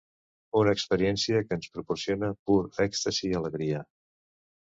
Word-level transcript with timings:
Una 0.59 0.71
experiència 0.77 1.41
que 1.49 1.53
ens 1.57 1.67
proporciona 1.75 2.31
pur 2.49 2.57
èxtasi 2.87 3.29
i 3.29 3.37
alegria. 3.41 3.83